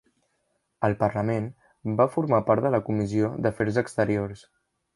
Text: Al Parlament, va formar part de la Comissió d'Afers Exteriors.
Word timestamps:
Al 0.87 0.95
Parlament, 1.01 1.49
va 2.01 2.09
formar 2.15 2.41
part 2.49 2.65
de 2.67 2.73
la 2.77 2.81
Comissió 2.89 3.31
d'Afers 3.45 3.81
Exteriors. 3.87 4.45